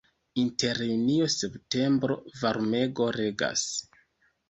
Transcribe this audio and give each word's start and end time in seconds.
Inter 0.43 0.81
junio-septembro 0.91 2.17
varmego 2.43 3.11
regas. 3.23 3.67